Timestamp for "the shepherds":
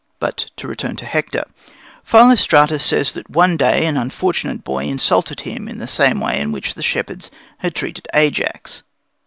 6.73-7.29